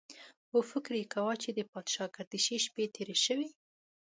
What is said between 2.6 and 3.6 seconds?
شپې تېرې شوې.